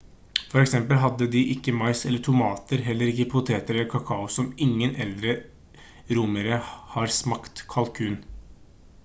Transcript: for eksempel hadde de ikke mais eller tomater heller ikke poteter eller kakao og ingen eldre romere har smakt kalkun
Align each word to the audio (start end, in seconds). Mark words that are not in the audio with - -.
for 0.51 0.59
eksempel 0.59 0.97
hadde 1.01 1.25
de 1.35 1.41
ikke 1.55 1.73
mais 1.81 1.99
eller 2.11 2.23
tomater 2.27 2.81
heller 2.87 3.11
ikke 3.11 3.27
poteter 3.35 3.77
eller 3.77 3.91
kakao 3.93 4.25
og 4.45 4.57
ingen 4.67 4.97
eldre 5.07 5.37
romere 6.21 6.61
har 6.97 7.15
smakt 7.21 7.65
kalkun 7.77 8.19